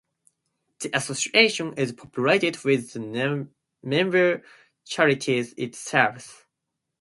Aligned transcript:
The 0.79 0.89
association 0.97 1.73
is 1.75 1.91
populated 1.91 2.63
with 2.63 2.91
the 2.93 3.47
member 3.83 4.43
charities 4.83 5.53
it 5.57 5.75
serves. 5.75 6.43